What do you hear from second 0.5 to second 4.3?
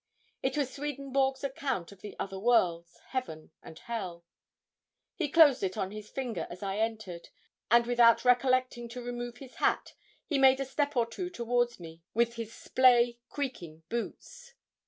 was Swedenborg's account of the other worlds, Heaven and Hell.